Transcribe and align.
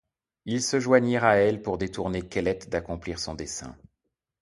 Ils 0.45 0.63
se 0.63 0.79
joignirent 0.79 1.25
à 1.25 1.35
elle 1.35 1.61
pour 1.61 1.77
détourner 1.77 2.27
Kellet 2.27 2.57
d’accomplir 2.69 3.19
son 3.19 3.35
dessein. 3.35 3.77